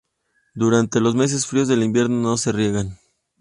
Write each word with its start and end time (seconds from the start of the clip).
Durante 0.55 0.99
los 0.99 1.13
meses 1.13 1.45
fríos 1.45 1.67
del 1.67 1.83
invierno 1.83 2.19
no 2.23 2.35
se 2.35 2.51
riegan. 2.51 2.97